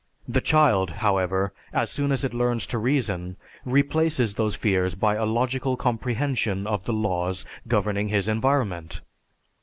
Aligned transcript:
The 0.27 0.41
child, 0.41 0.89
however, 1.05 1.53
as 1.71 1.91
soon 1.91 2.11
as 2.11 2.23
it 2.23 2.33
learns 2.33 2.65
to 2.65 2.79
reason, 2.79 3.37
replaces 3.65 4.33
those 4.33 4.55
fears 4.55 4.95
by 4.95 5.13
a 5.13 5.25
logical 5.25 5.77
comprehension 5.77 6.65
of 6.65 6.85
the 6.85 6.93
laws 6.93 7.45
governing 7.67 8.07
his 8.07 8.27
environment. 8.27 9.01